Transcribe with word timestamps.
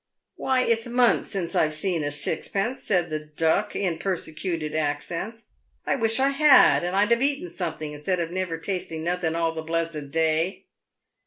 "Why, 0.35 0.61
it's 0.63 0.87
months 0.87 1.29
since 1.29 1.53
I've 1.53 1.75
seed 1.75 2.01
a 2.01 2.09
sixpence," 2.09 2.81
said 2.81 3.11
the 3.11 3.19
Duck, 3.19 3.75
in 3.75 3.99
persecuted 3.99 4.75
accents." 4.75 5.43
I 5.85 5.95
wish 5.95 6.19
I 6.19 6.29
had, 6.29 6.83
and 6.83 6.95
I'd 6.95 7.11
have 7.11 7.21
eaten 7.21 7.51
somethin' 7.51 7.93
in 7.93 8.01
stead 8.01 8.19
of 8.19 8.31
never 8.31 8.57
tasting 8.57 9.03
nothen 9.03 9.35
all 9.35 9.53
the 9.53 9.61
blessed 9.61 10.09
day." 10.09 10.65